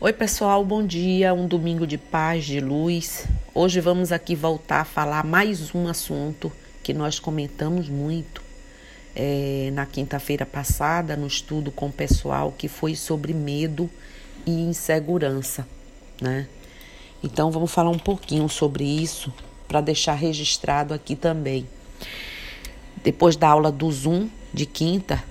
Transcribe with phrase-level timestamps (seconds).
[0.00, 1.32] Oi, pessoal, bom dia.
[1.32, 3.26] Um domingo de paz, de luz.
[3.54, 6.50] Hoje vamos aqui voltar a falar mais um assunto
[6.82, 8.42] que nós comentamos muito
[9.14, 13.88] é, na quinta-feira passada, no estudo com o pessoal, que foi sobre medo
[14.44, 15.66] e insegurança,
[16.20, 16.48] né?
[17.22, 19.32] Então, vamos falar um pouquinho sobre isso
[19.68, 21.68] para deixar registrado aqui também.
[23.02, 25.22] Depois da aula do Zoom de quinta,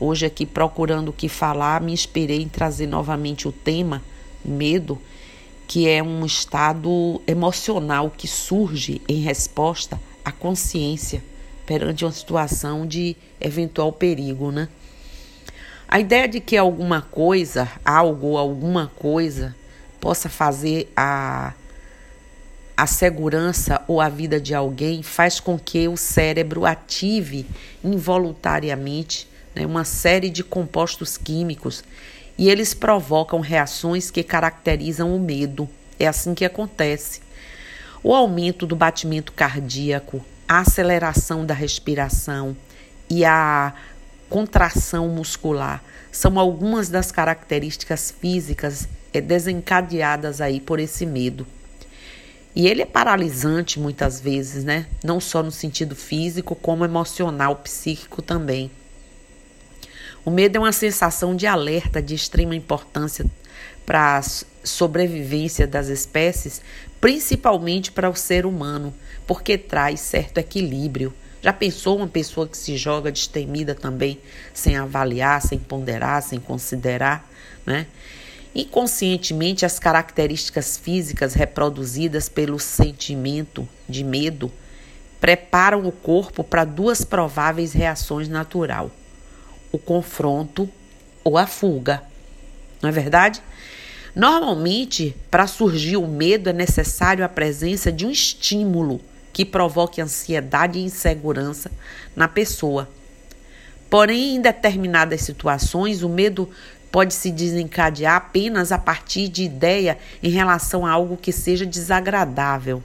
[0.00, 4.00] Hoje, aqui procurando o que falar, me inspirei em trazer novamente o tema
[4.44, 4.96] medo,
[5.66, 11.22] que é um estado emocional que surge em resposta à consciência
[11.66, 14.68] perante uma situação de eventual perigo, né?
[15.88, 19.54] A ideia de que alguma coisa, algo, alguma coisa,
[20.00, 21.54] possa fazer a,
[22.76, 27.46] a segurança ou a vida de alguém faz com que o cérebro ative
[27.82, 29.27] involuntariamente
[29.58, 31.82] né, uma série de compostos químicos
[32.38, 35.68] e eles provocam reações que caracterizam o medo.
[35.98, 37.20] É assim que acontece.
[38.00, 42.56] O aumento do batimento cardíaco, a aceleração da respiração
[43.10, 43.74] e a
[44.30, 51.44] contração muscular são algumas das características físicas é, desencadeadas aí por esse medo.
[52.54, 54.86] E ele é paralisante muitas vezes, né?
[55.02, 58.70] Não só no sentido físico, como emocional, psíquico também.
[60.28, 63.24] O medo é uma sensação de alerta de extrema importância
[63.86, 64.22] para a
[64.62, 66.60] sobrevivência das espécies,
[67.00, 68.92] principalmente para o ser humano,
[69.26, 71.14] porque traz certo equilíbrio.
[71.40, 74.20] Já pensou uma pessoa que se joga destemida também,
[74.52, 77.26] sem avaliar, sem ponderar, sem considerar,
[77.64, 77.86] né?
[78.54, 84.52] Inconscientemente, as características físicas reproduzidas pelo sentimento de medo
[85.22, 88.90] preparam o corpo para duas prováveis reações naturais
[89.70, 90.68] o confronto
[91.24, 92.02] ou a fuga.
[92.80, 93.42] Não é verdade?
[94.14, 99.00] Normalmente, para surgir o medo, é necessário a presença de um estímulo
[99.32, 101.70] que provoque ansiedade e insegurança
[102.16, 102.88] na pessoa.
[103.88, 106.48] Porém, em determinadas situações, o medo
[106.90, 112.82] pode se desencadear apenas a partir de ideia em relação a algo que seja desagradável.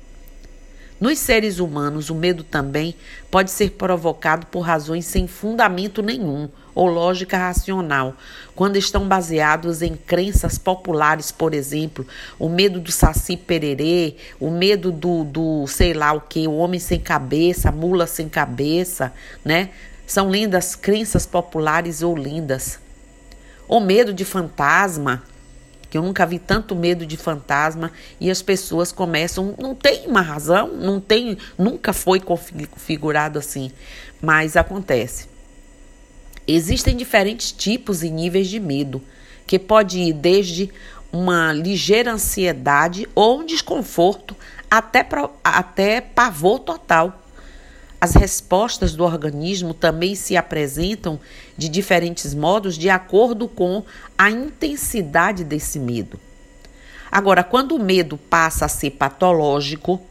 [0.99, 2.95] Nos seres humanos, o medo também
[3.31, 8.15] pode ser provocado por razões sem fundamento nenhum ou lógica racional,
[8.55, 12.05] quando estão baseados em crenças populares, por exemplo,
[12.39, 16.79] o medo do saci pererê, o medo do, do sei lá o que, o homem
[16.79, 19.13] sem cabeça, a mula sem cabeça,
[19.43, 19.69] né?
[20.05, 22.79] São lindas crenças populares ou lindas.
[23.67, 25.23] O medo de fantasma,
[25.89, 30.21] que eu nunca vi tanto medo de fantasma e as pessoas começam, não tem uma
[30.21, 33.71] razão, não tem, nunca foi configurado assim,
[34.21, 35.32] mas acontece.
[36.47, 39.01] Existem diferentes tipos e níveis de medo,
[39.47, 40.69] que pode ir desde
[41.11, 44.35] uma ligeira ansiedade ou um desconforto
[44.69, 45.07] até,
[45.43, 47.21] até pavor total.
[48.01, 51.19] As respostas do organismo também se apresentam
[51.55, 53.83] de diferentes modos de acordo com
[54.17, 56.19] a intensidade desse medo.
[57.09, 60.01] Agora, quando o medo passa a ser patológico,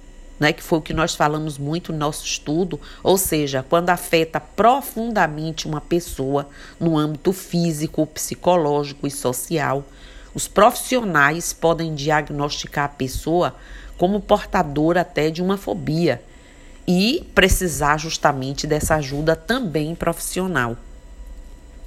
[0.42, 4.40] né, que foi o que nós falamos muito no nosso estudo, ou seja, quando afeta
[4.40, 6.48] profundamente uma pessoa
[6.80, 9.84] no âmbito físico, psicológico e social,
[10.34, 13.54] os profissionais podem diagnosticar a pessoa
[13.96, 16.20] como portadora até de uma fobia
[16.88, 20.76] e precisar justamente dessa ajuda também profissional.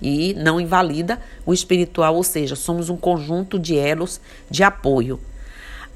[0.02, 5.20] E não invalida o espiritual, ou seja, somos um conjunto de elos de apoio.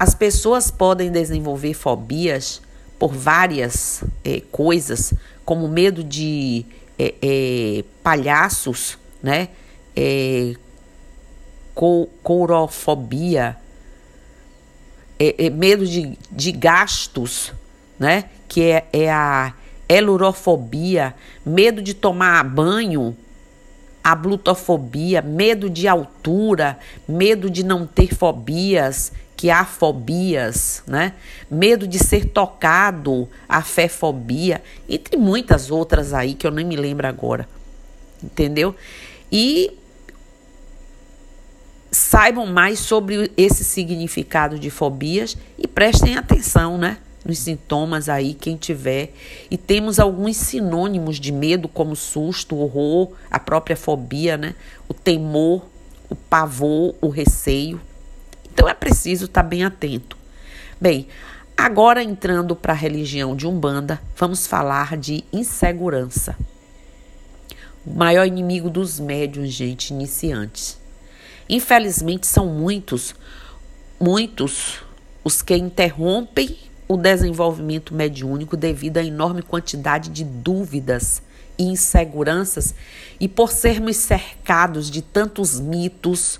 [0.00, 2.62] As pessoas podem desenvolver fobias
[2.98, 5.12] por várias é, coisas,
[5.44, 6.64] como medo de
[6.98, 9.50] é, é, palhaços, né?
[12.22, 13.58] Courofobia,
[15.52, 17.52] medo de, de gastos,
[17.98, 18.24] né?
[18.48, 19.52] que é, é a
[19.86, 23.14] elurofobia, medo de tomar banho,
[24.02, 31.14] a blutofobia, medo de altura, medo de não ter fobias, que há fobias, né?
[31.50, 37.08] Medo de ser tocado, a fé-fobia, entre muitas outras aí que eu nem me lembro
[37.08, 37.48] agora.
[38.22, 38.76] Entendeu?
[39.32, 39.72] E
[41.90, 46.98] saibam mais sobre esse significado de fobias e prestem atenção, né?
[47.24, 49.14] nos sintomas aí, quem tiver.
[49.50, 54.54] E temos alguns sinônimos de medo, como susto, horror, a própria fobia, né?
[54.86, 55.64] O temor,
[56.10, 57.80] o pavor, o receio.
[58.60, 60.18] Então é preciso estar bem atento.
[60.78, 61.08] Bem,
[61.56, 66.36] agora entrando para a religião de Umbanda, vamos falar de insegurança.
[67.86, 70.78] O maior inimigo dos médiuns, gente, iniciantes.
[71.48, 73.14] Infelizmente, são muitos,
[73.98, 74.82] muitos
[75.24, 81.22] os que interrompem o desenvolvimento mediúnico devido à enorme quantidade de dúvidas
[81.58, 82.74] e inseguranças
[83.18, 86.38] e por sermos cercados de tantos mitos,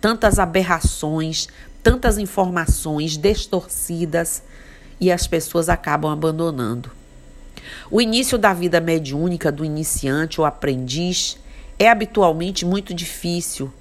[0.00, 1.48] tantas aberrações,
[1.82, 4.42] tantas informações distorcidas
[5.00, 6.90] e as pessoas acabam abandonando.
[7.90, 11.38] O início da vida mediúnica do iniciante ou aprendiz
[11.78, 13.72] é habitualmente muito difícil.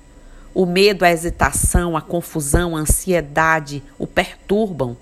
[0.54, 4.98] O medo, a hesitação, a confusão, a ansiedade o perturbam.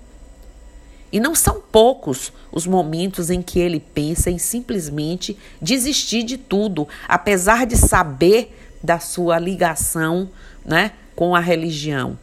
[1.10, 6.86] E não são poucos os momentos em que ele pensa em simplesmente desistir de tudo,
[7.08, 10.28] apesar de saber da sua ligação
[10.64, 12.16] né, com a religião.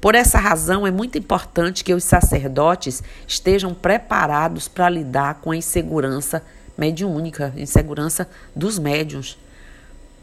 [0.00, 5.56] Por essa razão, é muito importante que os sacerdotes estejam preparados para lidar com a
[5.56, 6.42] insegurança
[6.76, 9.38] mediúnica, insegurança dos médiuns.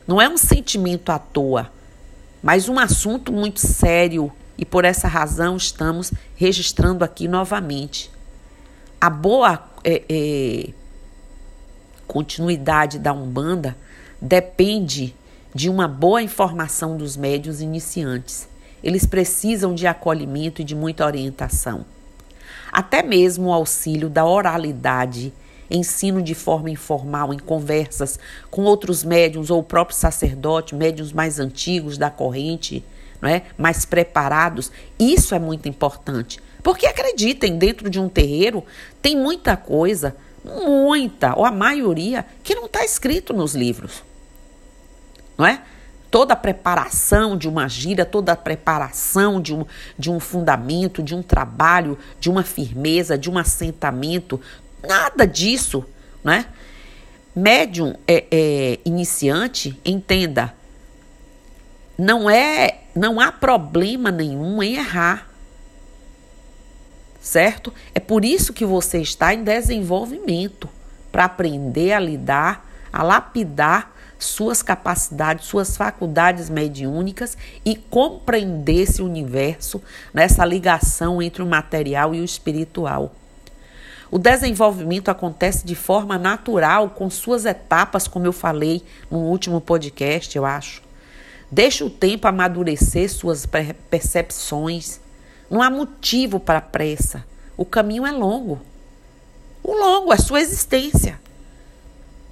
[0.06, 1.72] Não é um sentimento à toa,
[2.44, 8.12] mas um assunto muito sério e por essa razão estamos registrando aqui novamente.
[9.00, 10.70] A boa é, é,
[12.06, 13.74] continuidade da Umbanda
[14.22, 15.16] depende
[15.54, 18.48] de uma boa informação dos médios iniciantes.
[18.84, 21.86] Eles precisam de acolhimento e de muita orientação.
[22.72, 25.34] Até mesmo o auxílio da oralidade,
[25.70, 28.18] ensino de forma informal em conversas
[28.50, 32.84] com outros médiums ou o próprio sacerdote, médiums mais antigos da corrente,
[33.22, 33.44] não é?
[33.58, 34.72] mais preparados.
[34.98, 36.40] Isso é muito importante.
[36.64, 38.64] Porque acreditem, dentro de um terreiro
[39.02, 44.04] tem muita coisa, muita, ou a maioria, que não está escrito nos livros.
[45.42, 45.60] Não é?
[46.12, 49.66] toda a preparação de uma gira, toda a preparação de um,
[49.98, 54.40] de um fundamento, de um trabalho, de uma firmeza, de um assentamento,
[54.88, 55.84] nada disso,
[56.24, 56.46] né?
[57.34, 60.54] Médium é, é, iniciante, entenda,
[61.98, 65.28] não é, não há problema nenhum em errar,
[67.20, 67.74] certo?
[67.96, 70.70] É por isso que você está em desenvolvimento
[71.10, 73.91] para aprender a lidar, a lapidar
[74.24, 79.82] suas capacidades, suas faculdades mediúnicas e compreender esse universo
[80.14, 83.14] nessa ligação entre o material e o espiritual.
[84.12, 90.36] O desenvolvimento acontece de forma natural, com suas etapas, como eu falei no último podcast,
[90.36, 90.84] eu acho.
[91.50, 93.46] Deixe o tempo amadurecer suas
[93.90, 95.00] percepções.
[95.50, 97.26] Não há motivo para pressa.
[97.56, 98.60] O caminho é longo.
[99.64, 101.21] O longo é sua existência.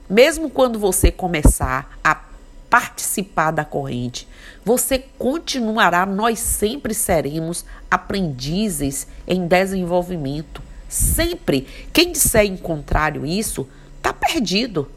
[0.10, 2.20] Mesmo quando você começar a
[2.68, 4.28] participar da corrente,
[4.66, 10.62] você continuará, nós sempre seremos aprendizes em desenvolvimento.
[10.88, 11.68] Sempre.
[11.94, 13.68] Quem disser em contrário isso,
[13.98, 14.90] está perdido.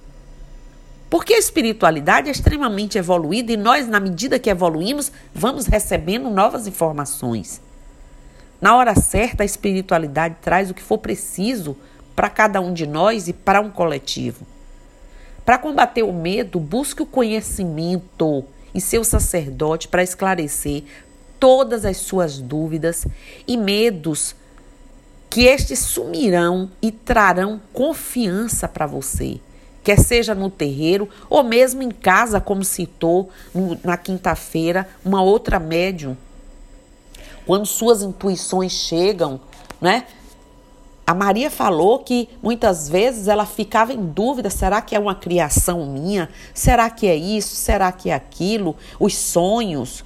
[1.10, 6.66] Porque a espiritualidade é extremamente evoluída e nós, na medida que evoluímos, vamos recebendo novas
[6.66, 7.60] informações.
[8.58, 11.76] Na hora certa, a espiritualidade traz o que for preciso
[12.16, 14.46] para cada um de nós e para um coletivo.
[15.44, 18.44] Para combater o medo, busque o conhecimento
[18.74, 20.84] e seu sacerdote para esclarecer
[21.38, 23.06] todas as suas dúvidas
[23.48, 24.36] e medos,
[25.28, 29.40] que estes sumirão e trarão confiança para você,
[29.82, 33.30] quer seja no terreiro ou mesmo em casa, como citou
[33.82, 36.16] na quinta-feira uma outra médium.
[37.44, 39.40] Quando suas intuições chegam,
[39.80, 40.06] né?
[41.04, 45.84] A Maria falou que muitas vezes ela ficava em dúvida: será que é uma criação
[45.86, 46.28] minha?
[46.54, 47.56] Será que é isso?
[47.56, 48.76] Será que é aquilo?
[49.00, 50.04] Os sonhos,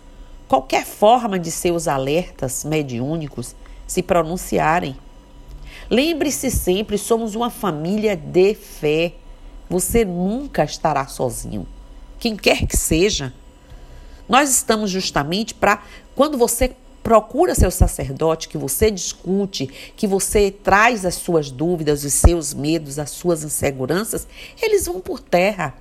[0.48, 3.54] qualquer forma de seus alertas mediúnicos
[3.86, 4.96] se pronunciarem.
[5.90, 9.12] Lembre-se sempre: somos uma família de fé.
[9.68, 11.66] Você nunca estará sozinho,
[12.18, 13.34] quem quer que seja.
[14.28, 15.82] Nós estamos justamente para,
[16.14, 16.74] quando você
[17.06, 22.98] Procura seu sacerdote, que você discute, que você traz as suas dúvidas, os seus medos,
[22.98, 24.26] as suas inseguranças,
[24.60, 25.72] eles vão por terra.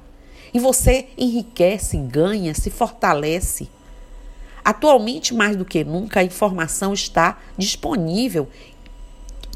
[0.54, 3.68] E você enriquece, ganha, se fortalece.
[4.64, 8.48] Atualmente, mais do que nunca, a informação está disponível.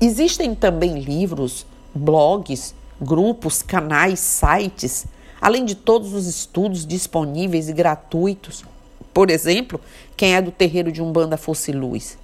[0.02, 5.06] Existem também livros, blogs, grupos, canais, sites,
[5.40, 8.66] além de todos os estudos disponíveis e gratuitos.
[9.14, 9.80] Por exemplo,
[10.16, 12.18] quem é do terreiro de Umbanda fosse luz.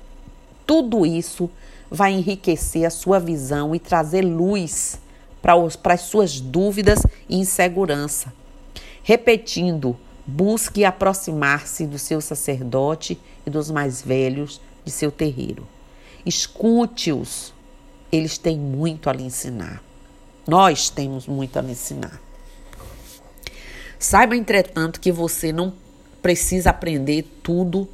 [0.66, 1.50] Tudo isso
[1.90, 5.00] vai enriquecer a sua visão e trazer luz
[5.42, 7.00] para as suas dúvidas
[7.30, 8.34] e insegurança.
[9.04, 15.68] Repetindo, busque aproximar-se do seu sacerdote e dos mais velhos de seu terreiro.
[16.26, 17.54] Escute-os,
[18.12, 19.84] eles têm muito a lhe ensinar.
[20.48, 22.20] Nós temos muito a lhe ensinar.
[24.00, 25.72] Saiba, entretanto, que você não
[26.26, 27.88] precisa aprender tudo,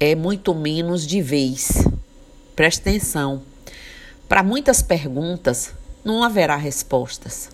[0.00, 1.86] é muito menos de vez.
[2.54, 3.42] Preste atenção.
[4.26, 7.50] Para muitas perguntas, não haverá respostas.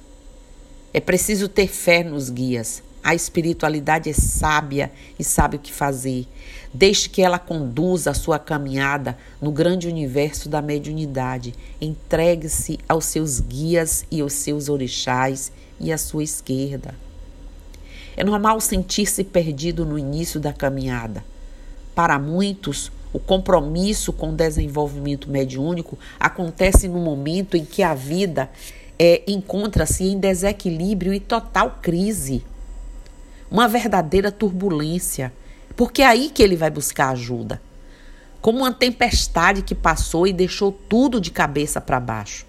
[0.95, 2.85] É preciso ter fé nos guias.
[3.03, 6.29] A espiritualidade é sábia e sabe o que fazer.
[6.73, 11.53] Deixe que ela conduza a sua caminhada no grande universo da mediunidade.
[11.81, 15.51] Entregue-se aos seus guias e aos seus orixás
[15.81, 16.95] e à sua esquerda.
[18.17, 21.25] É normal sentir-se perdido no início da caminhada.
[21.95, 28.51] Para muitos, o compromisso com o desenvolvimento mediúnico acontece no momento em que a vida
[28.99, 32.45] é, encontra-se em desequilíbrio e total crise
[33.51, 35.31] uma verdadeira turbulência,
[35.77, 37.61] porque é aí que ele vai buscar ajuda.
[38.41, 42.47] Como uma tempestade que passou e deixou tudo de cabeça para baixo.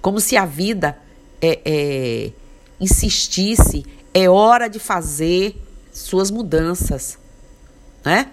[0.00, 0.96] Como se a vida
[1.40, 2.32] é, é,
[2.80, 3.84] insistisse,
[4.18, 7.18] é hora de fazer suas mudanças.
[8.02, 8.30] Né?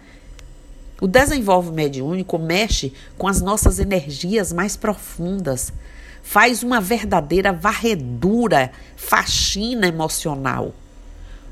[1.02, 5.74] O desenvolvimento mediúnico mexe com as nossas energias mais profundas,
[6.24, 10.74] faz uma verdadeira varredura, faxina emocional.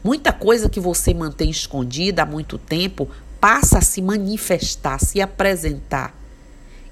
[0.02, 6.16] Muita coisa que você mantém escondida há muito tempo passa a se manifestar, se apresentar.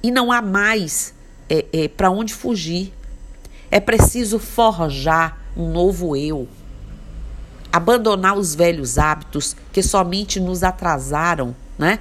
[0.03, 1.13] E não há mais
[1.49, 2.93] é, é, para onde fugir.
[3.71, 6.45] É preciso forjar um novo eu.
[7.71, 11.99] Abandonar os velhos hábitos que somente nos atrasaram, né?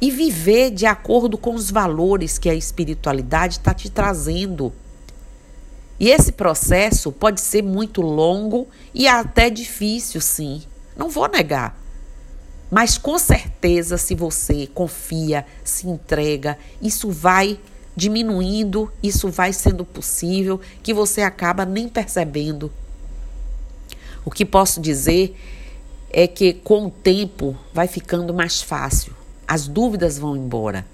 [0.00, 4.72] E viver de acordo com os valores que a espiritualidade está te trazendo.
[5.98, 10.62] E esse processo pode ser muito longo e até difícil, sim.
[10.96, 11.78] Não vou negar.
[12.70, 17.60] Mas com certeza, se você confia, se entrega, isso vai
[17.94, 22.72] diminuindo, isso vai sendo possível, que você acaba nem percebendo.
[24.24, 25.36] O que posso dizer
[26.10, 29.14] é que com o tempo vai ficando mais fácil,
[29.46, 30.86] as dúvidas vão embora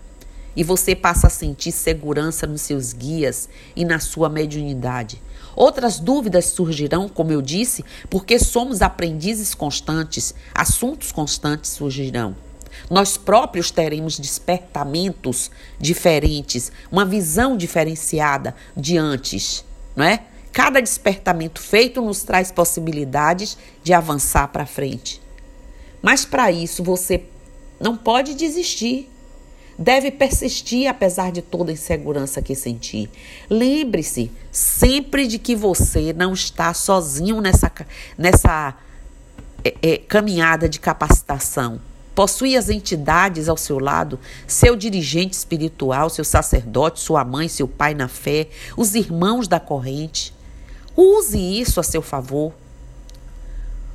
[0.58, 5.22] e você passa a sentir segurança nos seus guias e na sua mediunidade.
[5.54, 12.34] Outras dúvidas surgirão, como eu disse, porque somos aprendizes constantes, assuntos constantes surgirão.
[12.90, 20.24] Nós próprios teremos despertamentos diferentes, uma visão diferenciada de antes, não é?
[20.52, 25.20] Cada despertamento feito nos traz possibilidades de avançar para frente.
[26.02, 27.24] Mas para isso você
[27.80, 29.10] não pode desistir
[29.78, 33.08] deve persistir apesar de toda a insegurança que sentir.
[33.48, 37.70] Lembre-se sempre de que você não está sozinho nessa,
[38.16, 38.74] nessa
[39.64, 41.80] é, é, caminhada de capacitação.
[42.14, 47.94] Possui as entidades ao seu lado, seu dirigente espiritual, seu sacerdote, sua mãe, seu pai
[47.94, 50.34] na fé, os irmãos da corrente.
[51.00, 52.52] Use isso a seu favor.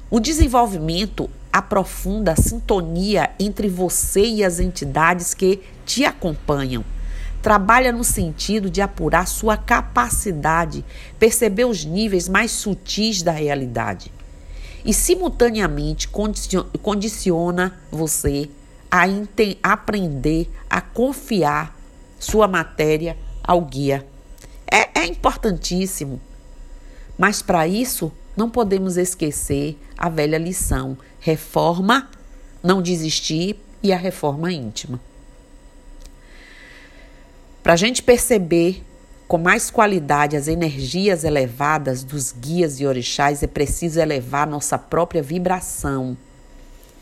[0.09, 6.81] O desenvolvimento aprofunda a sintonia entre você e as entidades que te acompanham.
[7.41, 10.85] Trabalha no sentido de apurar sua capacidade,
[11.19, 14.09] perceber os níveis mais sutis da realidade.
[14.85, 16.07] E, simultaneamente,
[16.81, 18.49] condiciona você
[18.89, 19.03] a
[19.61, 21.77] aprender a confiar
[22.17, 24.07] sua matéria ao guia.
[24.71, 26.21] É, é importantíssimo.
[27.23, 32.09] Mas, para isso, não podemos esquecer a velha lição: reforma,
[32.61, 34.99] não desistir e a reforma íntima.
[37.63, 38.83] Para a gente perceber
[39.25, 45.23] com mais qualidade as energias elevadas dos guias e orixás, é preciso elevar nossa própria
[45.23, 46.17] vibração.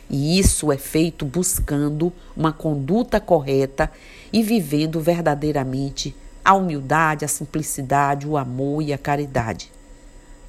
[0.07, 3.91] E isso é feito buscando uma conduta correta
[4.31, 9.80] e vivendo verdadeiramente a humildade, a simplicidade, o amor e a caridade.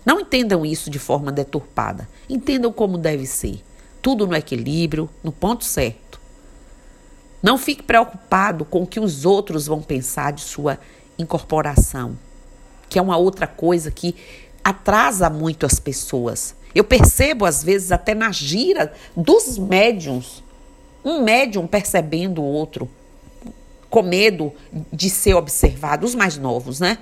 [0.04, 2.08] Não entendam isso de forma deturpada.
[2.28, 3.62] Entendam como deve ser.
[4.00, 6.20] Tudo no equilíbrio, no ponto certo.
[7.42, 10.78] Não fique preocupado com o que os outros vão pensar de sua
[11.18, 12.16] incorporação,
[12.88, 14.14] que é uma outra coisa que
[14.62, 16.54] atrasa muito as pessoas.
[16.74, 20.42] Eu percebo, às vezes, até na gira dos médiums,
[21.04, 22.88] um médium percebendo o outro,
[23.90, 24.52] com medo
[24.92, 26.98] de ser observado, os mais novos, né?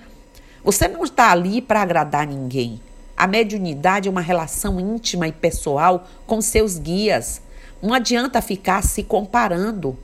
[0.65, 2.81] Você não está ali para agradar ninguém.
[3.21, 7.43] A mediunidade é uma relação íntima e pessoal com seus guias.
[7.83, 9.95] Não adianta ficar se comparando.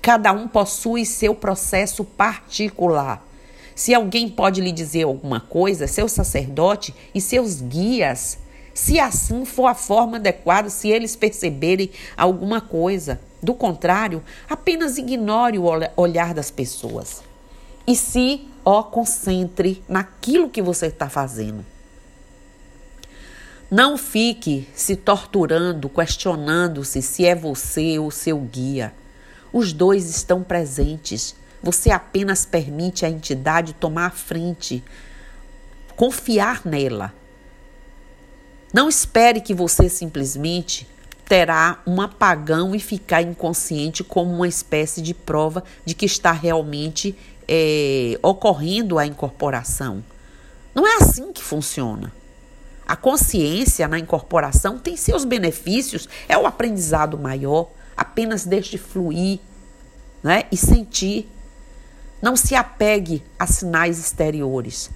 [0.00, 3.26] Cada um possui seu processo particular.
[3.74, 8.38] Se alguém pode lhe dizer alguma coisa, seu sacerdote e seus guias,
[8.72, 13.20] se assim for a forma adequada, se eles perceberem alguma coisa.
[13.42, 15.64] Do contrário, apenas ignore o
[15.96, 17.20] olhar das pessoas.
[17.84, 21.64] E se, ó, concentre naquilo que você está fazendo.
[23.70, 28.94] Não fique se torturando, questionando-se se é você ou seu guia.
[29.52, 31.34] Os dois estão presentes.
[31.62, 34.82] Você apenas permite a entidade tomar a frente,
[35.94, 37.12] confiar nela.
[38.72, 40.88] Não espere que você simplesmente
[41.26, 47.14] terá um apagão e ficar inconsciente como uma espécie de prova de que está realmente
[47.46, 50.02] é, ocorrendo a incorporação.
[50.74, 52.12] Não é assim que funciona.
[52.88, 57.68] A consciência na incorporação tem seus benefícios, é o aprendizado maior.
[57.94, 59.40] Apenas deixe fluir
[60.22, 60.44] né?
[60.50, 61.28] e sentir.
[62.22, 64.90] Não se apegue a sinais exteriores.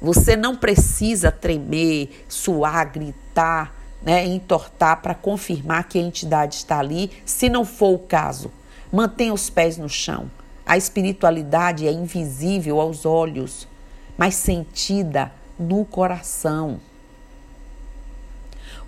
[0.00, 7.10] Você não precisa tremer, suar, gritar, né, entortar para confirmar que a entidade está ali,
[7.26, 8.50] se não for o caso.
[8.90, 10.30] Mantenha os pés no chão.
[10.64, 13.68] A espiritualidade é invisível aos olhos,
[14.16, 16.80] mas sentida no coração.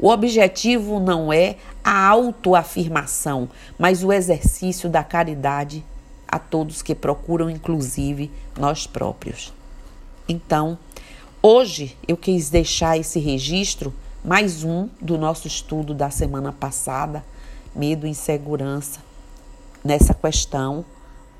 [0.02, 1.54] O objetivo não é
[1.84, 5.84] a autoafirmação, mas o exercício da caridade
[6.26, 8.28] a todos que procuram, inclusive
[8.58, 9.52] nós próprios.
[10.28, 10.76] Então,
[11.40, 13.94] hoje eu quis deixar esse registro,
[14.24, 17.24] mais um do nosso estudo da semana passada,
[17.72, 18.98] medo e insegurança,
[19.84, 20.84] nessa questão,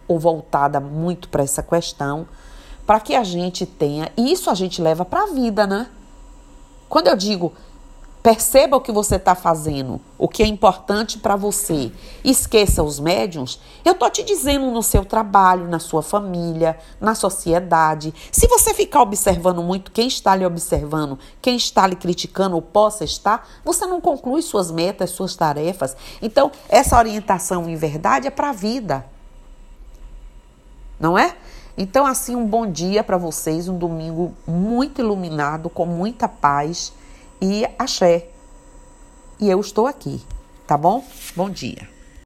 [0.07, 2.28] ou voltada muito para essa questão,
[2.87, 5.88] para que a gente tenha, e isso a gente leva para a vida, né?
[6.88, 7.52] Quando eu digo
[8.23, 11.91] Perceba o que você está fazendo, o que é importante para você.
[12.23, 13.59] Esqueça os médiums.
[13.85, 18.14] Eu estou te dizendo no seu trabalho, na sua família, na sociedade.
[18.31, 23.02] Se você ficar observando muito quem está lhe observando, quem está lhe criticando ou possa
[23.02, 25.97] estar, você não conclui suas metas, suas tarefas.
[26.23, 29.05] Então, essa orientação em verdade é para a vida.
[31.00, 31.35] Não é?
[31.76, 36.93] Então, assim, um bom dia para vocês, um domingo muito iluminado, com muita paz
[37.42, 38.28] e axé.
[39.40, 40.22] E eu estou aqui,
[40.64, 41.04] tá bom?
[41.34, 41.91] Bom dia.